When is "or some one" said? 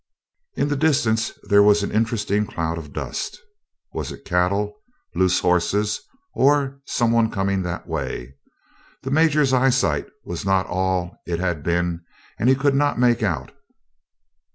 6.33-7.29